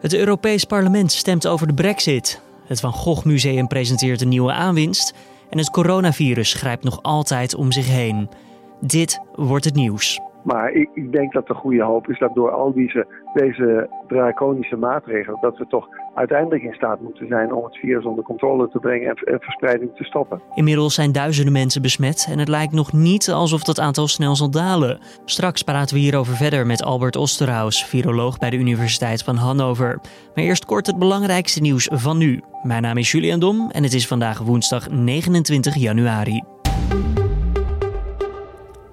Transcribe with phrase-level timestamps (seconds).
[0.00, 2.42] Het Europees Parlement stemt over de Brexit.
[2.66, 5.14] Het Van Gogh Museum presenteert een nieuwe aanwinst.
[5.50, 8.28] En het coronavirus grijpt nog altijd om zich heen.
[8.80, 10.20] Dit wordt het nieuws.
[10.42, 14.76] Maar ik, ik, denk dat de goede hoop is dat door al deze, deze draconische
[14.76, 15.88] maatregelen, dat we toch
[16.18, 20.04] uiteindelijk in staat moeten zijn om het virus onder controle te brengen en, verspreiding te
[20.04, 20.40] stoppen.
[20.54, 24.50] Inmiddels zijn duizenden mensen besmet en het lijkt nog niet alsof dat aantal snel zal
[24.50, 25.00] dalen.
[25.24, 30.00] Straks praten we hierover verder met Albert Osterhaus, viroloog bij de Universiteit van Hannover.
[30.34, 32.40] Maar eerst kort het belangrijkste nieuws van nu.
[32.62, 36.42] Mijn naam is Julian Dom en het is vandaag woensdag 29 januari.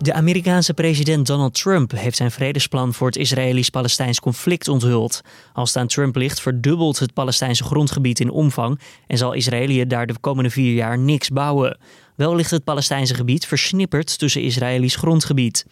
[0.05, 5.21] De Amerikaanse president Donald Trump heeft zijn vredesplan voor het Israëlisch-Palestijns conflict onthuld.
[5.53, 10.07] Als het aan Trump ligt, verdubbelt het Palestijnse grondgebied in omvang en zal Israëlië daar
[10.07, 11.77] de komende vier jaar niks bouwen.
[12.15, 15.65] Wel ligt het Palestijnse gebied versnipperd tussen Israëlisch grondgebied.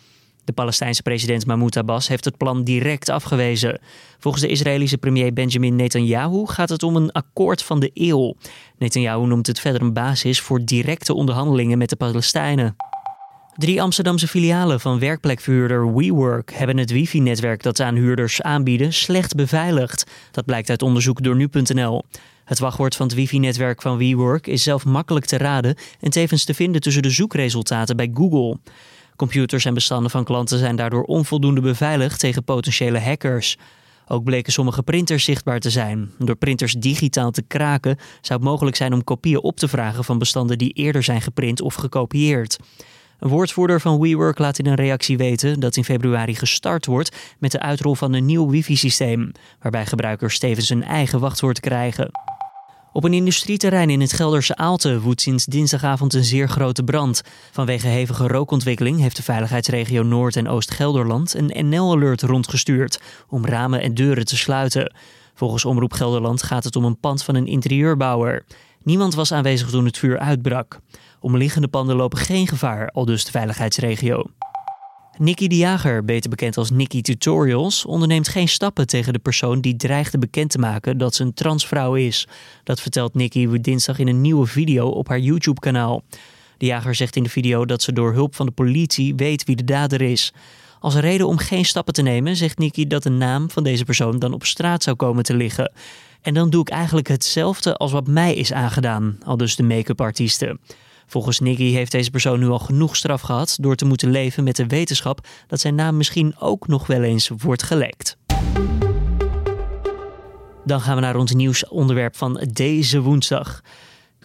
[0.44, 3.80] De Palestijnse president Mahmoud Abbas heeft het plan direct afgewezen.
[4.20, 8.34] Volgens de Israëlische premier Benjamin Netanyahu gaat het om een akkoord van de eeuw.
[8.78, 12.76] Netanyahu noemt het verder een basis voor directe onderhandelingen met de Palestijnen.
[13.58, 19.36] Drie Amsterdamse filialen van werkplekverhuurder WeWork hebben het wifi-netwerk dat ze aan huurders aanbieden slecht
[19.36, 20.12] beveiligd.
[20.32, 22.04] Dat blijkt uit onderzoek door nu.nl.
[22.46, 26.54] Het wachtwoord van het wifi-netwerk van WeWork is zelf makkelijk te raden en tevens te
[26.54, 28.58] vinden tussen de zoekresultaten bij Google.
[29.16, 33.58] Computers en bestanden van klanten zijn daardoor onvoldoende beveiligd tegen potentiële hackers.
[34.08, 36.12] Ook bleken sommige printers zichtbaar te zijn.
[36.20, 40.18] Door printers digitaal te kraken zou het mogelijk zijn om kopieën op te vragen van
[40.18, 42.58] bestanden die eerder zijn geprint of gekopieerd.
[43.20, 47.52] Een woordvoerder van WeWork laat in een reactie weten dat in februari gestart wordt met
[47.52, 52.12] de uitrol van een nieuw wifi-systeem, waarbij gebruikers tevens een eigen wachtwoord krijgen.
[52.94, 57.22] Op een industrieterrein in het Gelderse Aalte woedt sinds dinsdagavond een zeer grote brand.
[57.52, 63.94] Vanwege hevige rookontwikkeling heeft de veiligheidsregio Noord- en Oost-Gelderland een NL-alert rondgestuurd om ramen en
[63.94, 64.94] deuren te sluiten.
[65.34, 68.46] Volgens Omroep Gelderland gaat het om een pand van een interieurbouwer.
[68.84, 70.80] Niemand was aanwezig toen het vuur uitbrak.
[71.24, 74.24] Omliggende panden lopen geen gevaar, al dus de veiligheidsregio.
[75.18, 79.76] Nicky de Jager, beter bekend als Nicky Tutorials, onderneemt geen stappen tegen de persoon die
[79.76, 82.28] dreigde bekend te maken dat ze een transvrouw is.
[82.64, 86.04] Dat vertelt Nicky dinsdag in een nieuwe video op haar YouTube-kanaal.
[86.58, 89.56] De jager zegt in de video dat ze door hulp van de politie weet wie
[89.56, 90.34] de dader is.
[90.80, 94.20] Als reden om geen stappen te nemen, zegt Nicky dat de naam van deze persoon
[94.20, 95.72] dan op straat zou komen te liggen.
[96.22, 100.02] En dan doe ik eigenlijk hetzelfde als wat mij is aangedaan, al dus de make-up
[100.02, 100.60] artiesten.
[101.08, 104.56] Volgens Nicky heeft deze persoon nu al genoeg straf gehad door te moeten leven met
[104.56, 108.18] de wetenschap dat zijn naam misschien ook nog wel eens wordt gelekt.
[110.66, 113.62] Dan gaan we naar ons nieuwsonderwerp van deze woensdag.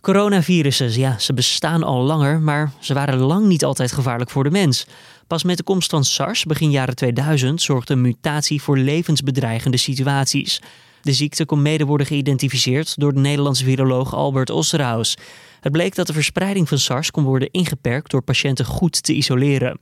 [0.01, 4.51] Coronavirussen, ja, ze bestaan al langer, maar ze waren lang niet altijd gevaarlijk voor de
[4.51, 4.87] mens.
[5.27, 10.61] Pas met de komst van SARS begin jaren 2000 zorgde een mutatie voor levensbedreigende situaties.
[11.03, 15.17] De ziekte kon mede worden geïdentificeerd door de Nederlandse viroloog Albert Osterhaus.
[15.61, 19.79] Het bleek dat de verspreiding van SARS kon worden ingeperkt door patiënten goed te isoleren.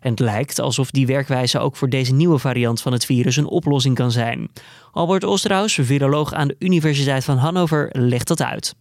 [0.00, 3.46] En het lijkt alsof die werkwijze ook voor deze nieuwe variant van het virus een
[3.46, 4.50] oplossing kan zijn.
[4.92, 8.74] Albert Osterhaus, viroloog aan de Universiteit van Hannover, legt dat uit.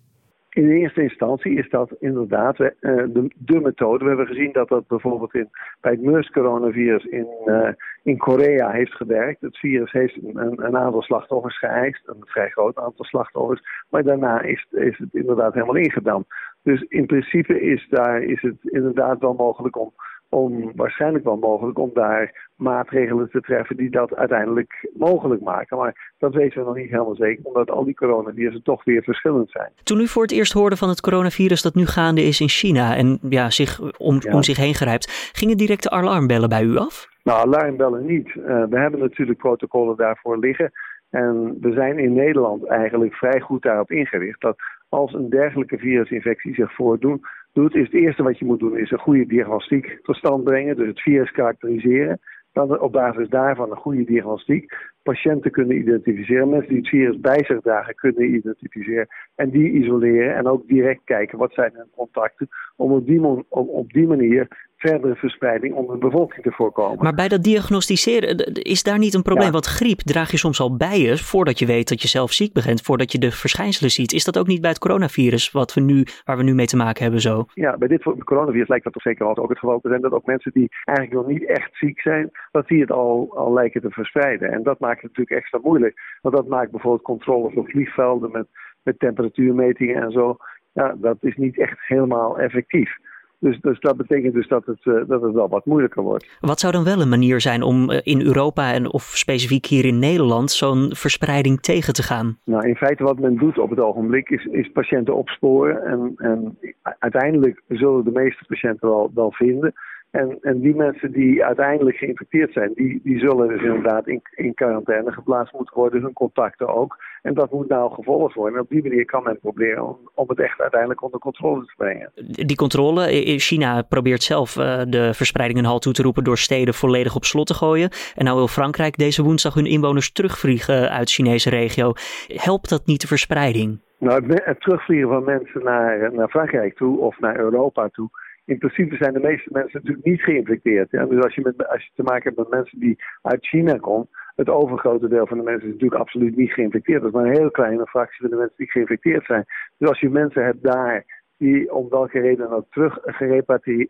[0.57, 4.03] In eerste instantie is dat inderdaad uh, de, de, methode.
[4.03, 5.49] We hebben gezien dat dat bijvoorbeeld in,
[5.81, 7.69] bij het MERS-coronavirus in, uh,
[8.03, 9.41] in Korea heeft gewerkt.
[9.41, 13.61] Het virus heeft een, een, aantal slachtoffers geëist, een vrij groot aantal slachtoffers.
[13.89, 16.27] Maar daarna is, is het inderdaad helemaal ingedampt.
[16.63, 19.93] Dus in principe is, daar, is het inderdaad wel mogelijk om
[20.29, 25.77] om waarschijnlijk wel mogelijk om daar maatregelen te treffen die dat uiteindelijk mogelijk maken.
[25.77, 29.49] Maar dat weten we nog niet helemaal zeker, omdat al die coronavirussen toch weer verschillend
[29.51, 29.71] zijn.
[29.83, 32.95] Toen u voor het eerst hoorde van het coronavirus dat nu gaande is in China
[32.95, 37.07] en ja, zich om, om zich heen grijpt, gingen directe alarmbellen bij u af?
[37.23, 38.27] Nou, alarmbellen niet.
[38.27, 40.71] Uh, we hebben natuurlijk protocollen daarvoor liggen.
[41.09, 44.55] En we zijn in Nederland eigenlijk vrij goed daarop ingericht dat
[44.89, 47.27] als een dergelijke virusinfectie zich voordoet,
[47.57, 50.75] doet, is het eerste wat je moet doen, is een goede diagnostiek tot stand brengen.
[50.75, 52.19] Dus het virus karakteriseren.
[52.51, 54.73] Dan op basis daarvan een goede diagnostiek
[55.11, 56.49] patiënten kunnen identificeren.
[56.49, 59.07] Mensen die het virus bij zich dragen kunnen identificeren.
[59.35, 62.47] En die isoleren en ook direct kijken wat zijn hun contacten.
[62.75, 67.03] Om op die, om op die manier verdere verspreiding onder de bevolking te voorkomen.
[67.03, 69.51] Maar bij dat diagnosticeren, is daar niet een probleem?
[69.51, 72.53] Want griep draag je soms al bij je voordat je weet dat je zelf ziek
[72.53, 74.13] bent, voordat je de verschijnselen ziet.
[74.13, 76.77] Is dat ook niet bij het coronavirus wat we nu, waar we nu mee te
[76.77, 77.45] maken hebben zo?
[77.53, 80.25] Ja, bij dit coronavirus lijkt dat toch zeker ook het geval te zijn dat ook
[80.25, 83.89] mensen die eigenlijk nog niet echt ziek zijn, dat die het al, al lijken te
[83.89, 84.51] verspreiden.
[84.51, 86.17] En dat maakt het natuurlijk extra moeilijk.
[86.21, 88.47] Want dat maakt bijvoorbeeld controles op vliegvelden met,
[88.83, 90.37] met temperatuurmetingen en zo.
[90.73, 92.97] Ja, dat is niet echt helemaal effectief.
[93.39, 96.37] Dus, dus dat betekent dus dat het, uh, dat het wel wat moeilijker wordt.
[96.39, 99.99] Wat zou dan wel een manier zijn om in Europa en of specifiek hier in
[99.99, 102.37] Nederland zo'n verspreiding tegen te gaan?
[102.43, 105.83] Nou, in feite wat men doet op het ogenblik is, is patiënten opsporen.
[105.83, 106.57] En, en
[106.99, 109.73] uiteindelijk zullen de meeste patiënten wel, wel vinden.
[110.17, 114.53] En, en die mensen die uiteindelijk geïnfecteerd zijn, die, die zullen dus inderdaad in, in
[114.53, 116.97] quarantaine geplaatst moeten worden, hun contacten ook.
[117.21, 118.55] En dat moet nou gevolgd worden.
[118.55, 121.73] En op die manier kan men proberen om, om het echt uiteindelijk onder controle te
[121.77, 122.11] brengen.
[122.47, 126.73] Die controle, China probeert zelf uh, de verspreiding een halt toe te roepen door steden
[126.73, 127.89] volledig op slot te gooien.
[128.15, 131.93] En nou wil Frankrijk deze woensdag hun inwoners terugvliegen uit de Chinese regio.
[132.27, 133.79] Helpt dat niet de verspreiding?
[133.99, 138.09] Nou, het, het terugvliegen van mensen naar, naar Frankrijk toe of naar Europa toe
[138.47, 140.89] in principe zijn de meeste mensen natuurlijk niet geïnfecteerd.
[140.89, 144.09] Dus als je, met, als je te maken hebt met mensen die uit China komen,
[144.35, 147.01] het overgrote deel van de mensen is natuurlijk absoluut niet geïnfecteerd.
[147.01, 149.45] Dat is maar een heel kleine fractie van de mensen die geïnfecteerd zijn.
[149.77, 151.05] Dus als je mensen hebt daar
[151.37, 152.99] die om welke reden ook terug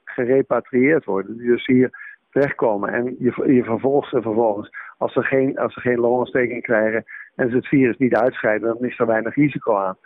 [0.03, 5.57] gerepatrieerd worden, die dus hier terechtkomen en je, je vervolgt ze vervolgens, als ze geen,
[5.57, 7.03] als ze geen longontsteking krijgen
[7.35, 9.97] en ze het virus niet uitscheiden, dan is er weinig risico aan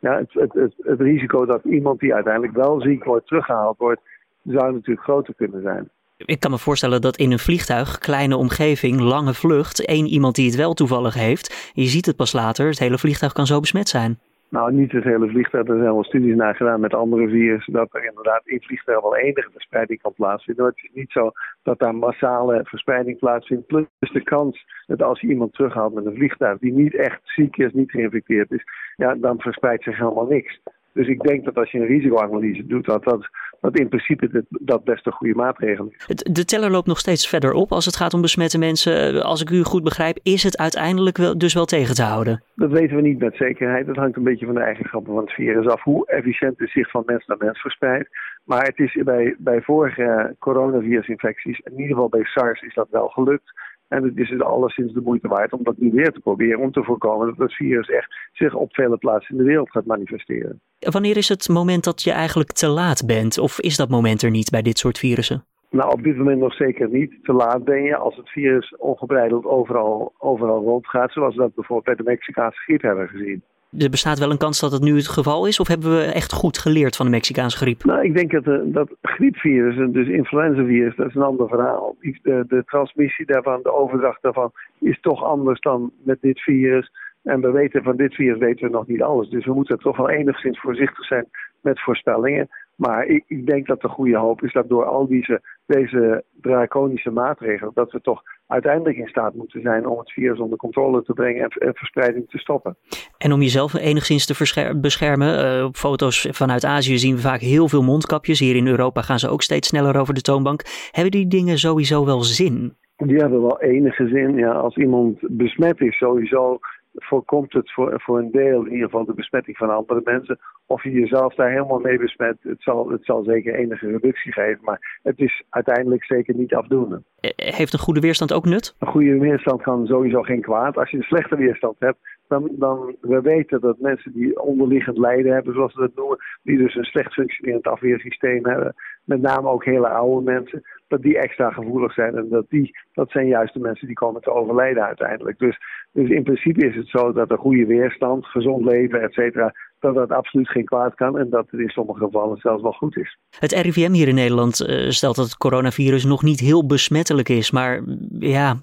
[0.00, 4.00] ja, het, het, het, het, risico dat iemand die uiteindelijk wel ziek wordt teruggehaald wordt,
[4.42, 5.88] zou natuurlijk groter kunnen zijn.
[6.16, 10.46] Ik kan me voorstellen dat in een vliegtuig, kleine omgeving, lange vlucht, één iemand die
[10.46, 13.88] het wel toevallig heeft, je ziet het pas later, het hele vliegtuig kan zo besmet
[13.88, 14.18] zijn.
[14.50, 15.68] Nou, niet het hele vliegtuig.
[15.68, 17.72] Er zijn wel studies naar gedaan met andere virussen.
[17.72, 20.64] Dat er inderdaad in vliegtuig wel enige verspreiding kan plaatsvinden.
[20.64, 21.30] Maar het is niet zo
[21.62, 23.66] dat daar massale verspreiding plaatsvindt.
[23.66, 27.56] Plus de kans dat als je iemand terughaalt met een vliegtuig die niet echt ziek
[27.56, 28.64] is, niet geïnfecteerd is,
[28.98, 30.60] ja, dan verspreidt zich helemaal niks.
[30.92, 33.28] Dus ik denk dat als je een risicoanalyse doet, dat dat,
[33.60, 36.16] dat in principe dat best een goede maatregel is.
[36.16, 39.24] De teller loopt nog steeds verder op als het gaat om besmette mensen.
[39.24, 42.42] Als ik u goed begrijp, is het uiteindelijk wel, dus wel tegen te houden?
[42.54, 43.86] Dat weten we niet met zekerheid.
[43.86, 45.82] Dat hangt een beetje van de eigenschappen van het virus af.
[45.82, 48.08] Hoe efficiënt het zich van mens naar mens verspreidt.
[48.44, 53.08] Maar het is bij, bij vorige coronavirusinfecties, in ieder geval bij SARS, is dat wel
[53.08, 53.52] gelukt.
[53.88, 56.60] En het is dus alleszins de moeite waard om dat nu weer te proberen.
[56.60, 59.86] Om te voorkomen dat het virus echt zich op vele plaatsen in de wereld gaat
[59.86, 60.60] manifesteren.
[60.78, 63.38] Wanneer is het moment dat je eigenlijk te laat bent?
[63.38, 65.44] Of is dat moment er niet bij dit soort virussen?
[65.70, 67.12] Nou, op dit moment nog zeker niet.
[67.22, 71.12] Te laat ben je als het virus ongebreideld overal, overal rondgaat.
[71.12, 73.42] Zoals we dat bijvoorbeeld bij de Mexicaanse griep hebben gezien.
[73.76, 75.60] Er bestaat wel een kans dat het nu het geval is?
[75.60, 77.84] Of hebben we echt goed geleerd van de Mexicaanse griep?
[77.84, 81.96] Nou, ik denk dat, uh, dat griepvirus, dus influenzavirus, dat is een ander verhaal.
[82.00, 86.90] De, de transmissie daarvan, de overdracht daarvan, is toch anders dan met dit virus.
[87.22, 89.28] En we weten van dit virus weten we nog niet alles.
[89.28, 91.26] Dus we moeten toch wel enigszins voorzichtig zijn
[91.60, 92.48] met voorspellingen.
[92.78, 97.10] Maar ik, ik, denk dat de goede hoop is dat door al deze, deze draconische
[97.10, 101.12] maatregelen, dat we toch uiteindelijk in staat moeten zijn om het virus onder controle te
[101.12, 102.76] brengen en, verspreiding te stoppen.
[103.18, 107.68] En om jezelf enigszins te beschermen, uh, op foto's vanuit Azië zien we vaak heel
[107.68, 108.40] veel mondkapjes.
[108.40, 110.62] Hier in Europa gaan ze ook steeds sneller over de toonbank.
[110.90, 112.76] Hebben die dingen sowieso wel zin?
[112.96, 114.36] Die hebben wel enige zin.
[114.36, 116.58] Ja, als iemand besmet is, sowieso
[116.98, 120.38] voorkomt het voor, voor een deel in ieder geval de besmetting van andere mensen.
[120.66, 124.58] Of je jezelf daar helemaal mee besmet, het zal, het zal zeker enige reductie geven.
[124.62, 127.02] Maar het is uiteindelijk zeker niet afdoende.
[127.20, 128.74] Eh, heeft een goede weerstand ook nut?
[128.78, 130.76] Een goede weerstand kan sowieso geen kwaad.
[130.76, 131.98] Als je een slechte weerstand hebt,
[132.28, 136.58] dan, dan we weten dat mensen die onderliggend lijden hebben, zoals we dat noemen, die
[136.58, 138.74] dus een slecht functionerend afweersysteem hebben,
[139.08, 142.16] met name ook hele oude mensen, dat die extra gevoelig zijn.
[142.16, 145.38] En dat, die, dat zijn juist de mensen die komen te overlijden uiteindelijk.
[145.38, 145.58] Dus,
[145.92, 149.94] dus in principe is het zo dat een goede weerstand, gezond leven, et cetera, dat
[149.94, 153.18] dat absoluut geen kwaad kan en dat het in sommige gevallen zelfs wel goed is.
[153.38, 157.50] Het RIVM hier in Nederland uh, stelt dat het coronavirus nog niet heel besmettelijk is.
[157.50, 157.80] Maar
[158.18, 158.56] ja,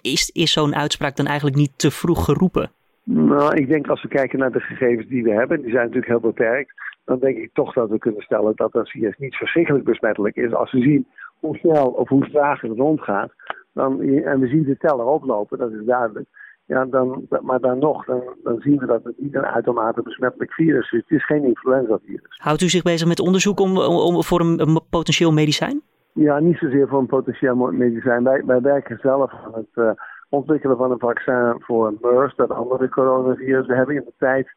[0.00, 2.70] is, is zo'n uitspraak dan eigenlijk niet te vroeg geroepen?
[3.04, 6.06] Nou, ik denk als we kijken naar de gegevens die we hebben, die zijn natuurlijk
[6.06, 6.72] heel beperkt,
[7.08, 10.54] dan denk ik toch dat we kunnen stellen dat dat virus niet verschrikkelijk besmettelijk is.
[10.54, 11.06] Als we zien
[11.40, 13.32] hoe snel of hoe traag het rondgaat,
[13.72, 16.26] dan, en we zien de teller oplopen, dat is duidelijk.
[16.64, 20.52] Ja, dan, maar dan nog, dan, dan zien we dat het niet een uitermate besmettelijk
[20.52, 21.00] virus is.
[21.00, 22.38] Het is geen influenza-virus.
[22.42, 25.82] Houdt u zich bezig met onderzoek om, om, voor een, potentieel medicijn?
[26.12, 28.24] Ja, niet zozeer voor een potentieel medicijn.
[28.24, 29.90] Wij, wij werken zelf aan het uh,
[30.28, 33.66] ontwikkelen van een vaccin voor MERS, dat andere coronavirus.
[33.66, 34.48] We hebben in de tijd,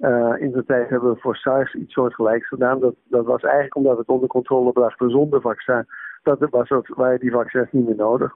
[0.00, 2.80] uh, in de tijd hebben we voor SARS iets soortgelijks gedaan.
[2.80, 5.86] Dat, dat was eigenlijk omdat we het onder controle brachten zonder vaccin.
[6.22, 8.34] Dat was, waren die vaccins niet meer nodig.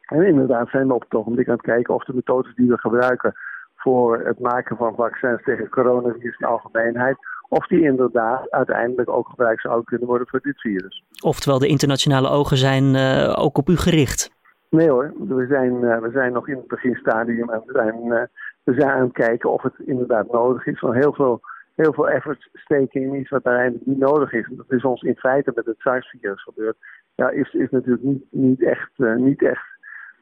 [0.00, 2.78] En inderdaad zijn we op het ogenblik aan het kijken of de methodes die we
[2.78, 3.34] gebruiken
[3.76, 7.16] voor het maken van vaccins tegen coronavirus in algemeenheid,
[7.48, 11.04] of die inderdaad uiteindelijk ook gebruikt zouden kunnen worden voor dit virus.
[11.24, 14.36] Oftewel, de internationale ogen zijn uh, ook op u gericht.
[14.70, 18.28] Nee hoor, we zijn, uh, we zijn nog in het beginstadium en we zijn,
[18.68, 20.80] we zijn aan het kijken of het inderdaad nodig is.
[20.80, 21.40] Want heel veel
[21.74, 22.48] heel veel effort
[22.90, 24.48] in iets wat eigenlijk niet nodig is.
[24.50, 26.76] Dat is ons in feite met het SARS-virus gebeurd.
[27.14, 29.66] Ja, is, is natuurlijk niet, niet, echt, uh, niet echt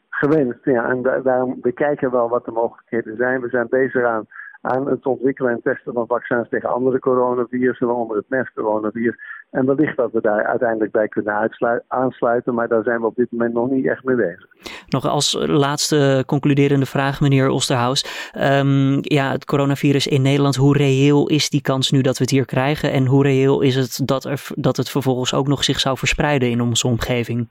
[0.08, 0.64] gewenst.
[0.64, 3.40] Ja, en daarom, we kijken wel wat de mogelijkheden zijn.
[3.40, 4.26] We zijn bezig aan
[4.60, 9.16] aan het ontwikkelen en testen van vaccins tegen andere coronavirussen, waaronder het MERS-coronavirus.
[9.50, 11.50] En wellicht dat we daar uiteindelijk bij kunnen
[11.88, 14.46] aansluiten, maar daar zijn we op dit moment nog niet echt mee bezig.
[14.88, 18.30] Nog als laatste concluderende vraag, meneer Osterhaus.
[18.38, 22.32] Um, ja, het coronavirus in Nederland, hoe reëel is die kans nu dat we het
[22.32, 22.92] hier krijgen?
[22.92, 26.50] En hoe reëel is het dat, er, dat het vervolgens ook nog zich zou verspreiden
[26.50, 27.48] in onze omgeving?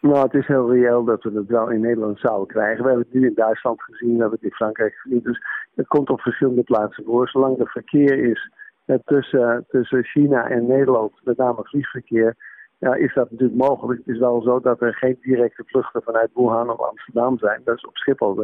[0.00, 2.82] Nou, het is heel reëel dat we het wel in Nederland zouden krijgen.
[2.82, 5.20] We hebben het nu in Duitsland gezien, we hebben het in Frankrijk gezien.
[5.22, 5.40] Dus
[5.74, 7.28] het komt op verschillende plaatsen voor.
[7.28, 8.50] Zolang er verkeer is
[8.84, 12.36] eh, tussen, tussen China en Nederland, met name vliegverkeer,
[12.78, 13.98] ja, is dat natuurlijk mogelijk.
[14.04, 17.60] Het is wel zo dat er geen directe vluchten vanuit Wuhan of Amsterdam zijn.
[17.64, 18.34] Dat is op Schiphol.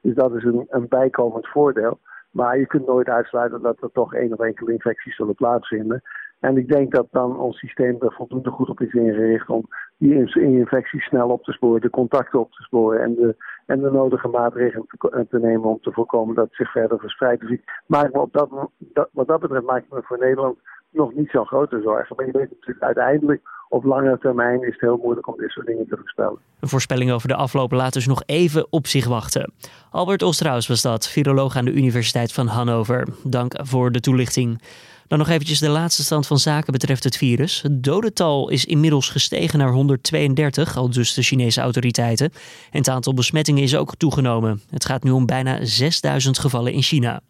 [0.00, 1.98] Dus dat is een, een bijkomend voordeel.
[2.30, 6.02] Maar je kunt nooit uitsluiten dat er toch één of enkele infecties zullen plaatsvinden.
[6.40, 10.30] En ik denk dat dan ons systeem er voldoende goed op is ingericht om die
[10.34, 14.28] infecties snel op te sporen, de contacten op te sporen en de, en de nodige
[14.28, 14.86] maatregelen
[15.28, 17.40] te, nemen om te voorkomen dat het zich verder verspreidt.
[17.40, 18.48] Dus me op dat,
[19.12, 20.58] wat dat betreft maak ik me voor Nederland
[20.90, 22.16] nog niet zo grote zorgen.
[22.16, 25.66] Maar je weet natuurlijk uiteindelijk op lange termijn is het heel moeilijk om dit soort
[25.66, 26.38] dingen te voorspellen.
[26.60, 29.52] Een voorspelling over de afloop laat dus nog even op zich wachten.
[29.90, 33.06] Albert Osterhaus was dat, viroloog aan de Universiteit van Hannover.
[33.24, 34.62] Dank voor de toelichting.
[35.08, 37.62] Dan nog eventjes de laatste stand van zaken betreft het virus.
[37.62, 42.32] Het dodental is inmiddels gestegen naar 132, al dus de Chinese autoriteiten.
[42.70, 44.62] En het aantal besmettingen is ook toegenomen.
[44.70, 47.20] Het gaat nu om bijna 6000 gevallen in China.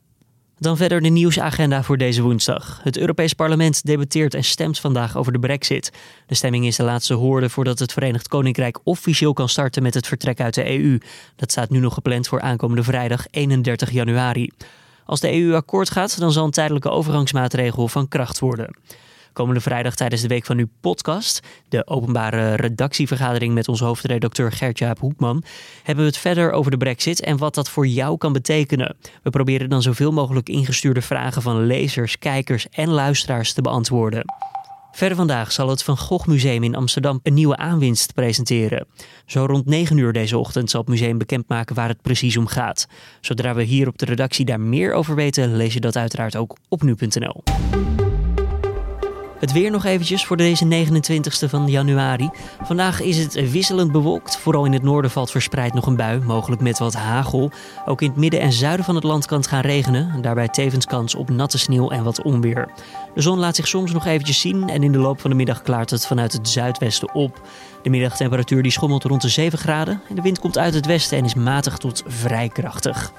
[0.58, 2.80] Dan verder de nieuwsagenda voor deze woensdag.
[2.82, 5.92] Het Europees Parlement debatteert en stemt vandaag over de Brexit.
[6.26, 10.06] De stemming is de laatste hoorde voordat het Verenigd Koninkrijk officieel kan starten met het
[10.06, 10.98] vertrek uit de EU.
[11.36, 14.50] Dat staat nu nog gepland voor aankomende vrijdag 31 januari.
[15.08, 18.76] Als de EU akkoord gaat, dan zal een tijdelijke overgangsmaatregel van kracht worden.
[19.32, 24.98] Komende vrijdag tijdens de Week van Nu podcast, de openbare redactievergadering met onze hoofdredacteur Gert-Jaap
[24.98, 25.42] Hoekman,
[25.82, 28.96] hebben we het verder over de brexit en wat dat voor jou kan betekenen.
[29.22, 34.24] We proberen dan zoveel mogelijk ingestuurde vragen van lezers, kijkers en luisteraars te beantwoorden.
[34.92, 38.86] Verder vandaag zal het Van Gogh Museum in Amsterdam een nieuwe aanwinst presenteren.
[39.26, 42.88] Zo rond 9 uur deze ochtend zal het museum bekendmaken waar het precies om gaat.
[43.20, 46.56] Zodra we hier op de redactie daar meer over weten, lees je dat uiteraard ook
[46.68, 47.42] op nu.nl.
[49.38, 52.30] Het weer nog eventjes voor deze 29e van januari.
[52.62, 54.38] Vandaag is het wisselend bewolkt.
[54.38, 57.50] Vooral in het noorden valt verspreid nog een bui, mogelijk met wat hagel.
[57.86, 60.22] Ook in het midden en zuiden van het land kan het gaan regenen.
[60.22, 62.68] Daarbij tevens kans op natte sneeuw en wat onweer.
[63.18, 65.62] De zon laat zich soms nog eventjes zien en in de loop van de middag
[65.62, 67.48] klaart het vanuit het zuidwesten op.
[67.82, 71.18] De middagtemperatuur die schommelt rond de 7 graden en de wind komt uit het westen
[71.18, 73.12] en is matig tot vrij krachtig.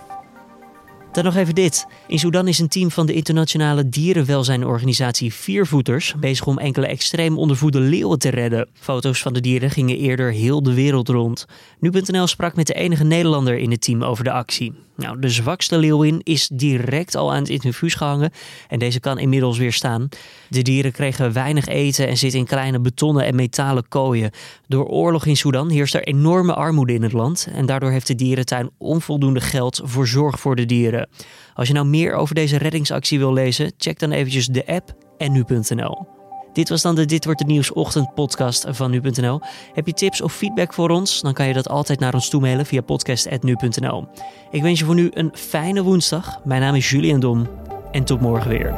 [1.11, 1.87] Dan nog even dit.
[2.07, 7.79] In Sudan is een team van de internationale dierenwelzijnorganisatie Viervoeters bezig om enkele extreem ondervoede
[7.79, 8.67] leeuwen te redden.
[8.73, 11.45] Foto's van de dieren gingen eerder heel de wereld rond.
[11.79, 14.73] Nu.nl sprak met de enige Nederlander in het team over de actie.
[14.99, 18.31] Nou, de zwakste leeuwin is direct al aan het infuus gehangen
[18.67, 20.09] en deze kan inmiddels weer staan.
[20.47, 24.31] De dieren kregen weinig eten en zitten in kleine betonnen en metalen kooien.
[24.67, 28.15] Door oorlog in Sudan heerst er enorme armoede in het land en daardoor heeft de
[28.15, 31.09] dierentuin onvoldoende geld voor zorg voor de dieren.
[31.53, 35.31] Als je nou meer over deze reddingsactie wil lezen, check dan eventjes de app en
[35.31, 36.18] nu.nl.
[36.59, 39.41] Dit was dan de Dit wordt het nieuws ochtendpodcast van nu.nl.
[39.73, 41.21] Heb je tips of feedback voor ons?
[41.21, 44.07] Dan kan je dat altijd naar ons toemailen via podcast@nu.nl.
[44.51, 46.39] Ik wens je voor nu een fijne woensdag.
[46.43, 47.47] Mijn naam is Julian Dom
[47.91, 48.73] en tot morgen weer.